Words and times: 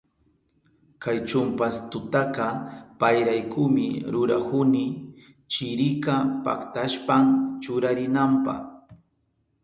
Kay 1.03 1.17
chumpastutaka 1.29 2.47
payraykumi 2.99 3.87
rurahuni, 4.13 4.85
chirika 5.51 6.15
paktashpan 6.43 7.23
churarinanpa. 7.61 8.55